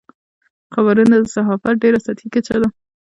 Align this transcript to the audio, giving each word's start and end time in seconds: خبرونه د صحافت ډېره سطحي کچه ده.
خبرونه 0.73 1.15
د 1.19 1.25
صحافت 1.35 1.75
ډېره 1.83 1.99
سطحي 2.05 2.27
کچه 2.33 2.55
ده. 2.61 2.67